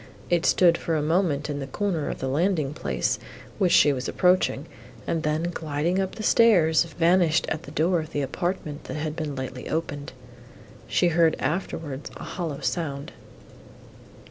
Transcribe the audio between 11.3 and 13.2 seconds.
afterwards a hollow sound.